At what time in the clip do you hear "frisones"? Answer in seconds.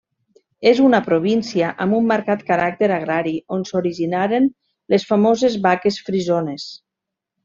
6.09-6.67